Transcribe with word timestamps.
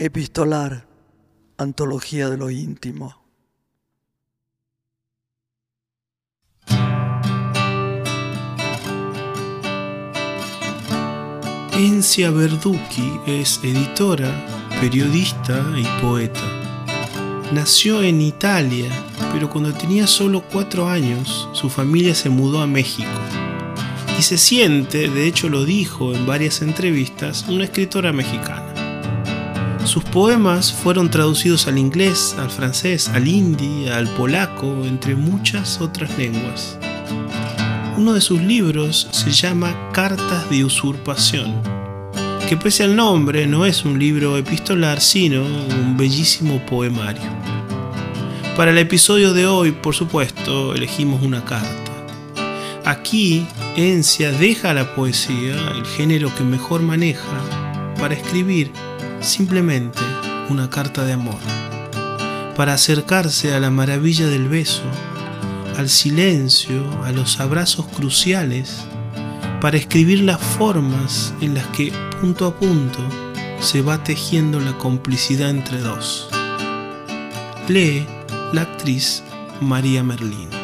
Epistolar, 0.00 0.86
Antología 1.56 2.30
de 2.30 2.36
lo 2.36 2.50
íntimo. 2.50 3.16
Encia 11.72 12.30
Verducci 12.30 13.10
es 13.26 13.58
editora, 13.64 14.30
periodista 14.80 15.66
y 15.76 15.82
poeta. 16.00 16.46
Nació 17.52 18.00
en 18.00 18.20
Italia, 18.20 18.88
pero 19.32 19.50
cuando 19.50 19.74
tenía 19.74 20.06
solo 20.06 20.44
cuatro 20.52 20.88
años, 20.88 21.48
su 21.52 21.68
familia 21.68 22.14
se 22.14 22.28
mudó 22.30 22.60
a 22.60 22.68
México. 22.68 23.10
Y 24.16 24.22
se 24.22 24.38
siente, 24.38 25.10
de 25.10 25.26
hecho 25.26 25.48
lo 25.48 25.64
dijo 25.64 26.14
en 26.14 26.24
varias 26.24 26.62
entrevistas, 26.62 27.46
una 27.48 27.64
escritora 27.64 28.12
mexicana. 28.12 28.67
Sus 29.88 30.04
poemas 30.04 30.70
fueron 30.70 31.10
traducidos 31.10 31.66
al 31.66 31.78
inglés, 31.78 32.36
al 32.38 32.50
francés, 32.50 33.08
al 33.08 33.26
hindi, 33.26 33.88
al 33.88 34.06
polaco, 34.06 34.84
entre 34.84 35.16
muchas 35.16 35.80
otras 35.80 36.10
lenguas. 36.18 36.78
Uno 37.96 38.12
de 38.12 38.20
sus 38.20 38.38
libros 38.42 39.08
se 39.12 39.30
llama 39.30 39.74
Cartas 39.94 40.50
de 40.50 40.62
Usurpación, 40.62 41.62
que 42.46 42.58
pese 42.58 42.84
al 42.84 42.96
nombre 42.96 43.46
no 43.46 43.64
es 43.64 43.86
un 43.86 43.98
libro 43.98 44.36
epistolar, 44.36 45.00
sino 45.00 45.42
un 45.42 45.96
bellísimo 45.96 46.60
poemario. 46.66 47.30
Para 48.58 48.72
el 48.72 48.78
episodio 48.78 49.32
de 49.32 49.46
hoy, 49.46 49.72
por 49.72 49.94
supuesto, 49.94 50.74
elegimos 50.74 51.22
una 51.22 51.46
carta. 51.46 51.92
Aquí, 52.84 53.46
Encia 53.74 54.32
deja 54.32 54.74
la 54.74 54.94
poesía, 54.94 55.56
el 55.70 55.86
género 55.86 56.34
que 56.34 56.44
mejor 56.44 56.82
maneja, 56.82 57.40
para 57.98 58.12
escribir 58.12 58.70
simplemente 59.20 60.00
una 60.48 60.70
carta 60.70 61.04
de 61.04 61.12
amor, 61.12 61.38
para 62.56 62.74
acercarse 62.74 63.54
a 63.54 63.60
la 63.60 63.70
maravilla 63.70 64.26
del 64.26 64.48
beso, 64.48 64.82
al 65.76 65.88
silencio, 65.88 66.82
a 67.04 67.12
los 67.12 67.40
abrazos 67.40 67.86
cruciales, 67.86 68.84
para 69.60 69.76
escribir 69.76 70.20
las 70.20 70.40
formas 70.40 71.34
en 71.40 71.54
las 71.54 71.66
que 71.68 71.92
punto 72.20 72.46
a 72.46 72.54
punto 72.54 73.00
se 73.60 73.82
va 73.82 74.02
tejiendo 74.02 74.60
la 74.60 74.76
complicidad 74.78 75.50
entre 75.50 75.78
dos. 75.78 76.28
Lee 77.68 78.06
la 78.52 78.62
actriz 78.62 79.22
María 79.60 80.02
Merlino. 80.02 80.57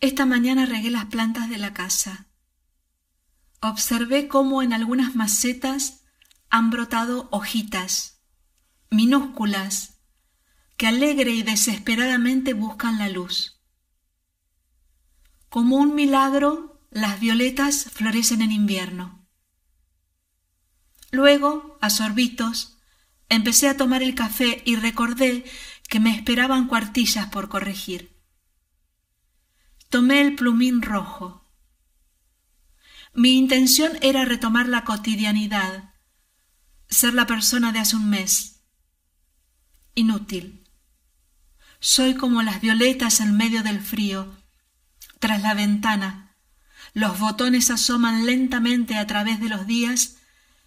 Esta 0.00 0.26
mañana 0.26 0.66
regué 0.66 0.90
las 0.90 1.06
plantas 1.06 1.48
de 1.48 1.56
la 1.56 1.72
casa. 1.72 2.26
Observé 3.60 4.28
cómo 4.28 4.62
en 4.62 4.74
algunas 4.74 5.14
macetas 5.14 6.02
han 6.50 6.68
brotado 6.68 7.28
hojitas, 7.30 8.20
minúsculas, 8.90 10.02
que 10.76 10.86
alegre 10.86 11.30
y 11.30 11.42
desesperadamente 11.42 12.52
buscan 12.52 12.98
la 12.98 13.08
luz. 13.08 13.62
Como 15.48 15.76
un 15.76 15.94
milagro, 15.94 16.86
las 16.90 17.20
violetas 17.20 17.86
florecen 17.90 18.42
en 18.42 18.52
invierno. 18.52 19.26
Luego, 21.12 21.78
a 21.80 21.88
sorbitos, 21.88 22.76
empecé 23.30 23.68
a 23.68 23.76
tomar 23.78 24.02
el 24.02 24.14
café 24.14 24.62
y 24.66 24.76
recordé 24.76 25.44
que 25.88 26.00
me 26.00 26.14
esperaban 26.14 26.68
cuartillas 26.68 27.28
por 27.28 27.48
corregir. 27.48 28.13
Tomé 29.94 30.22
el 30.22 30.34
plumín 30.34 30.82
rojo. 30.82 31.48
Mi 33.14 33.38
intención 33.38 33.92
era 34.02 34.24
retomar 34.24 34.68
la 34.68 34.82
cotidianidad, 34.82 35.94
ser 36.88 37.14
la 37.14 37.28
persona 37.28 37.70
de 37.70 37.78
hace 37.78 37.94
un 37.94 38.10
mes. 38.10 38.64
Inútil. 39.94 40.68
Soy 41.78 42.16
como 42.16 42.42
las 42.42 42.60
violetas 42.60 43.20
en 43.20 43.36
medio 43.36 43.62
del 43.62 43.80
frío. 43.80 44.36
Tras 45.20 45.42
la 45.42 45.54
ventana, 45.54 46.34
los 46.92 47.20
botones 47.20 47.70
asoman 47.70 48.26
lentamente 48.26 48.96
a 48.96 49.06
través 49.06 49.38
de 49.38 49.48
los 49.48 49.64
días 49.64 50.16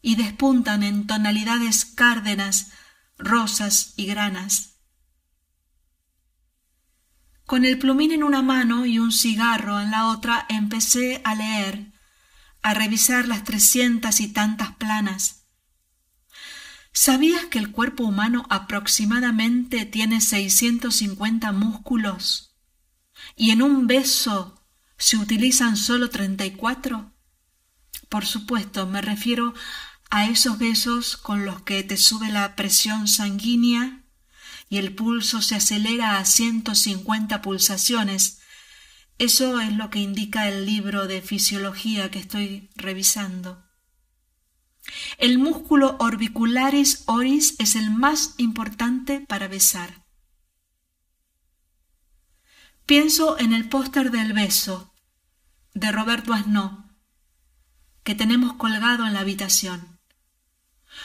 y 0.00 0.16
despuntan 0.16 0.82
en 0.82 1.06
tonalidades 1.06 1.84
cárdenas, 1.84 2.72
rosas 3.18 3.94
y 3.96 4.06
granas. 4.06 4.71
Con 7.46 7.64
el 7.64 7.78
plumín 7.78 8.12
en 8.12 8.22
una 8.22 8.40
mano 8.40 8.86
y 8.86 8.98
un 8.98 9.12
cigarro 9.12 9.80
en 9.80 9.90
la 9.90 10.08
otra 10.08 10.46
empecé 10.48 11.20
a 11.24 11.34
leer, 11.34 11.92
a 12.62 12.74
revisar 12.74 13.28
las 13.28 13.44
trescientas 13.44 14.20
y 14.20 14.28
tantas 14.28 14.76
planas. 14.76 15.46
¿Sabías 16.92 17.46
que 17.46 17.58
el 17.58 17.70
cuerpo 17.70 18.04
humano 18.04 18.46
aproximadamente 18.50 19.86
tiene 19.86 20.20
seiscientos 20.20 20.96
cincuenta 20.96 21.52
músculos? 21.52 22.54
¿Y 23.34 23.50
en 23.50 23.62
un 23.62 23.86
beso 23.86 24.62
se 24.98 25.16
utilizan 25.16 25.76
solo 25.76 26.10
treinta 26.10 26.44
y 26.44 26.52
cuatro? 26.52 27.14
Por 28.08 28.26
supuesto, 28.26 28.86
me 28.86 29.00
refiero 29.00 29.54
a 30.10 30.26
esos 30.26 30.58
besos 30.58 31.16
con 31.16 31.46
los 31.46 31.62
que 31.62 31.82
te 31.82 31.96
sube 31.96 32.30
la 32.30 32.54
presión 32.56 33.08
sanguínea 33.08 34.01
y 34.72 34.78
el 34.78 34.94
pulso 34.94 35.42
se 35.42 35.56
acelera 35.56 36.16
a 36.16 36.24
150 36.24 37.42
pulsaciones. 37.42 38.40
Eso 39.18 39.60
es 39.60 39.70
lo 39.74 39.90
que 39.90 39.98
indica 39.98 40.48
el 40.48 40.64
libro 40.64 41.06
de 41.06 41.20
fisiología 41.20 42.10
que 42.10 42.20
estoy 42.20 42.70
revisando. 42.74 43.62
El 45.18 45.36
músculo 45.36 45.98
orbicularis 46.00 47.02
oris 47.04 47.54
es 47.58 47.76
el 47.76 47.90
más 47.90 48.32
importante 48.38 49.20
para 49.20 49.46
besar. 49.46 50.06
Pienso 52.86 53.38
en 53.38 53.52
el 53.52 53.68
póster 53.68 54.10
del 54.10 54.32
beso 54.32 54.94
de 55.74 55.92
Roberto 55.92 56.32
Asnó 56.32 56.88
que 58.04 58.14
tenemos 58.14 58.54
colgado 58.54 59.06
en 59.06 59.12
la 59.12 59.20
habitación. 59.20 60.00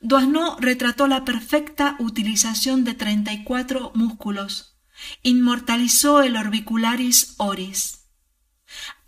Doisneau 0.00 0.56
retrató 0.60 1.08
la 1.08 1.24
perfecta 1.24 1.96
utilización 1.98 2.84
de 2.84 2.94
treinta 2.94 3.32
y 3.32 3.44
cuatro 3.44 3.92
músculos. 3.94 4.78
Inmortalizó 5.22 6.22
el 6.22 6.36
orbicularis 6.36 7.34
oris. 7.38 8.04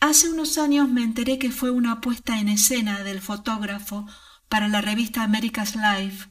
Hace 0.01 0.31
unos 0.31 0.59
años 0.59 0.89
me 0.89 1.03
enteré 1.03 1.39
que 1.39 1.51
fue 1.51 1.71
una 1.71 2.01
puesta 2.01 2.41
en 2.41 2.49
escena 2.49 3.03
del 3.05 3.21
fotógrafo 3.21 4.07
para 4.49 4.69
la 4.69 4.81
revista 4.81 5.23
America's 5.23 5.77
Life. 5.77 6.29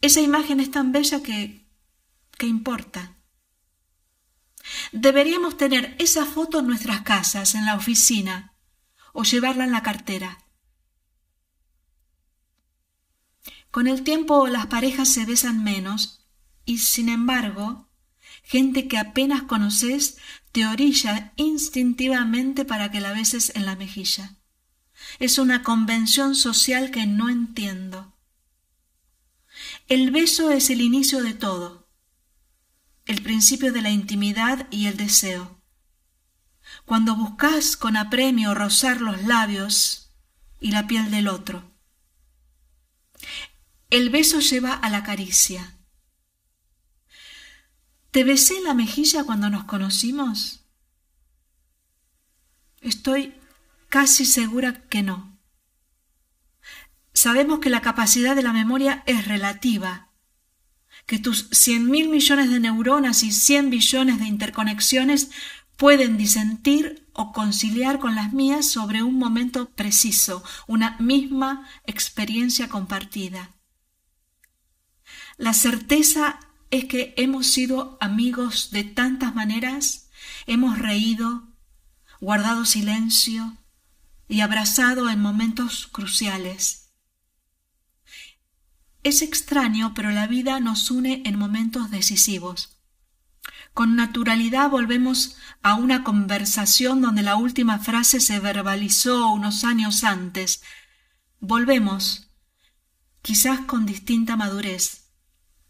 Esa 0.00 0.20
imagen 0.20 0.60
es 0.60 0.70
tan 0.70 0.92
bella 0.92 1.22
que... 1.22 1.68
¿qué 2.38 2.46
importa? 2.46 3.16
Deberíamos 4.92 5.56
tener 5.56 5.96
esa 5.98 6.24
foto 6.24 6.60
en 6.60 6.68
nuestras 6.68 7.02
casas, 7.02 7.54
en 7.54 7.66
la 7.66 7.74
oficina, 7.74 8.54
o 9.12 9.24
llevarla 9.24 9.64
en 9.64 9.72
la 9.72 9.82
cartera. 9.82 10.38
Con 13.78 13.86
el 13.86 14.02
tiempo 14.02 14.48
las 14.48 14.66
parejas 14.66 15.08
se 15.08 15.24
besan 15.24 15.62
menos 15.62 16.26
y, 16.64 16.78
sin 16.78 17.08
embargo, 17.08 17.88
gente 18.42 18.88
que 18.88 18.98
apenas 18.98 19.42
conoces 19.42 20.16
te 20.50 20.66
orilla 20.66 21.32
instintivamente 21.36 22.64
para 22.64 22.90
que 22.90 23.00
la 23.00 23.12
beses 23.12 23.52
en 23.54 23.66
la 23.66 23.76
mejilla. 23.76 24.34
Es 25.20 25.38
una 25.38 25.62
convención 25.62 26.34
social 26.34 26.90
que 26.90 27.06
no 27.06 27.28
entiendo. 27.28 28.16
El 29.86 30.10
beso 30.10 30.50
es 30.50 30.70
el 30.70 30.80
inicio 30.80 31.22
de 31.22 31.34
todo, 31.34 31.88
el 33.06 33.22
principio 33.22 33.72
de 33.72 33.82
la 33.82 33.90
intimidad 33.90 34.66
y 34.72 34.86
el 34.86 34.96
deseo. 34.96 35.62
Cuando 36.84 37.14
buscas 37.14 37.76
con 37.76 37.96
apremio 37.96 38.54
rozar 38.54 39.00
los 39.00 39.22
labios 39.22 40.10
y 40.58 40.72
la 40.72 40.88
piel 40.88 41.12
del 41.12 41.28
otro. 41.28 41.77
El 43.90 44.10
beso 44.10 44.40
lleva 44.40 44.74
a 44.74 44.90
la 44.90 45.02
caricia. 45.02 45.78
¿Te 48.10 48.22
besé 48.22 48.60
la 48.60 48.74
mejilla 48.74 49.24
cuando 49.24 49.48
nos 49.48 49.64
conocimos? 49.64 50.66
Estoy 52.82 53.32
casi 53.88 54.26
segura 54.26 54.86
que 54.90 55.02
no. 55.02 55.38
Sabemos 57.14 57.60
que 57.60 57.70
la 57.70 57.80
capacidad 57.80 58.36
de 58.36 58.42
la 58.42 58.52
memoria 58.52 59.02
es 59.06 59.26
relativa, 59.26 60.10
que 61.06 61.18
tus 61.18 61.48
cien 61.52 61.90
mil 61.90 62.10
millones 62.10 62.50
de 62.50 62.60
neuronas 62.60 63.22
y 63.22 63.32
cien 63.32 63.70
billones 63.70 64.18
de 64.18 64.26
interconexiones 64.26 65.30
pueden 65.78 66.18
disentir 66.18 67.08
o 67.14 67.32
conciliar 67.32 68.00
con 68.00 68.14
las 68.14 68.34
mías 68.34 68.66
sobre 68.66 69.02
un 69.02 69.14
momento 69.14 69.70
preciso, 69.70 70.44
una 70.66 70.98
misma 70.98 71.66
experiencia 71.86 72.68
compartida. 72.68 73.57
La 75.38 75.54
certeza 75.54 76.40
es 76.72 76.86
que 76.86 77.14
hemos 77.16 77.46
sido 77.46 77.96
amigos 78.00 78.72
de 78.72 78.82
tantas 78.82 79.36
maneras, 79.36 80.10
hemos 80.46 80.78
reído, 80.78 81.48
guardado 82.20 82.64
silencio 82.64 83.56
y 84.28 84.40
abrazado 84.40 85.08
en 85.08 85.20
momentos 85.20 85.86
cruciales. 85.92 86.90
Es 89.04 89.22
extraño, 89.22 89.94
pero 89.94 90.10
la 90.10 90.26
vida 90.26 90.58
nos 90.58 90.90
une 90.90 91.22
en 91.24 91.38
momentos 91.38 91.92
decisivos. 91.92 92.76
Con 93.72 93.94
naturalidad 93.94 94.68
volvemos 94.68 95.36
a 95.62 95.74
una 95.74 96.02
conversación 96.02 97.00
donde 97.00 97.22
la 97.22 97.36
última 97.36 97.78
frase 97.78 98.18
se 98.18 98.40
verbalizó 98.40 99.30
unos 99.30 99.62
años 99.62 100.02
antes. 100.02 100.62
Volvemos, 101.38 102.28
quizás 103.22 103.60
con 103.60 103.86
distinta 103.86 104.36
madurez, 104.36 105.07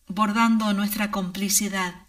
bordando 0.08 0.72
nuestra 0.72 1.10
complicidad. 1.10 2.08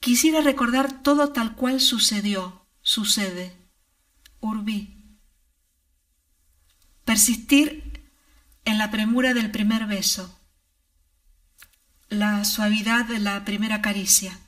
Quisiera 0.00 0.40
recordar 0.40 1.02
todo 1.02 1.32
tal 1.32 1.54
cual 1.54 1.80
sucedió, 1.80 2.66
sucede. 2.80 3.56
Urbí. 4.40 5.18
Persistir 7.04 8.04
en 8.64 8.78
la 8.78 8.90
premura 8.90 9.34
del 9.34 9.50
primer 9.50 9.86
beso 9.86 10.38
la 12.12 12.44
suavidad 12.44 13.06
de 13.06 13.18
la 13.18 13.42
primera 13.46 13.80
caricia, 13.80 14.38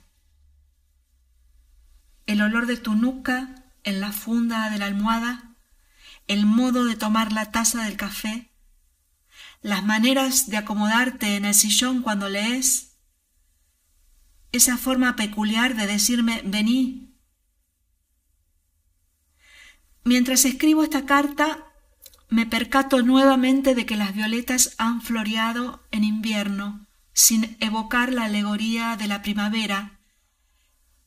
el 2.26 2.42
olor 2.42 2.66
de 2.66 2.76
tu 2.76 2.94
nuca 2.94 3.64
en 3.84 4.02
la 4.02 4.12
funda 4.12 4.68
de 4.68 4.78
la 4.78 4.84
almohada, 4.84 5.56
el 6.26 6.44
modo 6.44 6.84
de 6.84 6.94
tomar 6.94 7.32
la 7.32 7.52
taza 7.52 7.84
del 7.84 7.96
café, 7.96 8.50
las 9.64 9.82
maneras 9.82 10.50
de 10.50 10.58
acomodarte 10.58 11.36
en 11.36 11.46
el 11.46 11.54
sillón 11.54 12.02
cuando 12.02 12.28
lees, 12.28 12.98
esa 14.52 14.76
forma 14.76 15.16
peculiar 15.16 15.74
de 15.74 15.86
decirme 15.86 16.42
vení. 16.44 17.16
Mientras 20.04 20.44
escribo 20.44 20.82
esta 20.82 21.06
carta, 21.06 21.64
me 22.28 22.44
percato 22.44 23.00
nuevamente 23.00 23.74
de 23.74 23.86
que 23.86 23.96
las 23.96 24.12
violetas 24.12 24.74
han 24.76 25.00
floreado 25.00 25.82
en 25.90 26.04
invierno 26.04 26.86
sin 27.14 27.56
evocar 27.60 28.12
la 28.12 28.24
alegoría 28.24 28.98
de 28.98 29.08
la 29.08 29.22
primavera, 29.22 29.98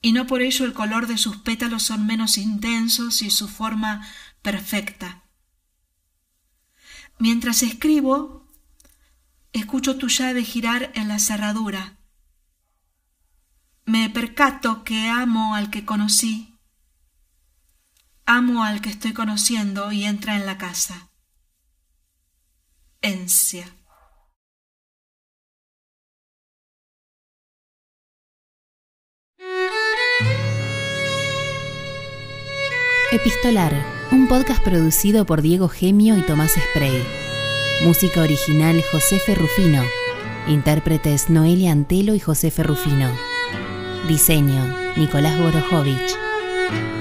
y 0.01 0.13
no 0.13 0.25
por 0.25 0.41
ello 0.41 0.65
el 0.65 0.73
color 0.73 1.05
de 1.05 1.19
sus 1.19 1.37
pétalos 1.37 1.83
son 1.83 2.07
menos 2.07 2.39
intensos 2.39 3.21
y 3.21 3.29
su 3.29 3.47
forma 3.47 4.07
perfecta. 4.41 5.25
Mientras 7.19 7.61
escribo, 7.61 8.46
escucho 9.59 9.97
tu 9.97 10.07
llave 10.07 10.43
girar 10.43 10.91
en 10.95 11.07
la 11.07 11.19
cerradura. 11.19 11.97
Me 13.85 14.09
percato 14.09 14.83
que 14.83 15.09
amo 15.09 15.55
al 15.55 15.69
que 15.69 15.85
conocí, 15.85 16.59
amo 18.25 18.63
al 18.63 18.81
que 18.81 18.89
estoy 18.89 19.13
conociendo 19.13 19.91
y 19.91 20.03
entra 20.03 20.35
en 20.35 20.45
la 20.45 20.57
casa. 20.57 21.09
Encia. 23.01 23.73
Epistolar, 33.09 33.73
un 34.11 34.27
podcast 34.27 34.61
producido 34.61 35.25
por 35.25 35.41
Diego 35.41 35.69
Gemio 35.69 36.17
y 36.17 36.21
Tomás 36.23 36.51
Spray. 36.51 37.26
Música 37.81 38.21
original 38.21 38.83
José 38.91 39.19
Ferrufino. 39.19 39.83
Intérpretes 40.47 41.29
Noelia 41.29 41.71
Antelo 41.71 42.15
y 42.15 42.19
José 42.19 42.49
Ferrufino. 42.49 43.07
Diseño 44.07 44.75
Nicolás 44.97 45.39
Borojovich. 45.39 46.17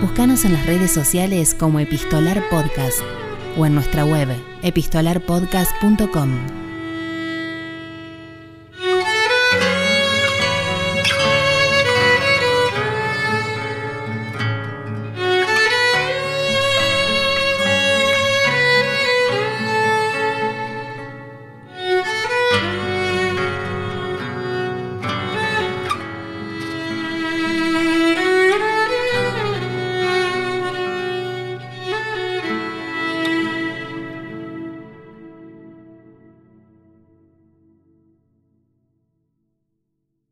Búscanos 0.02 0.44
en 0.44 0.52
las 0.52 0.66
redes 0.66 0.92
sociales 0.92 1.54
como 1.54 1.80
Epistolar 1.80 2.42
Podcast 2.50 2.98
o 3.56 3.64
en 3.64 3.74
nuestra 3.74 4.04
web 4.04 4.28
epistolarpodcast.com. 4.62 6.65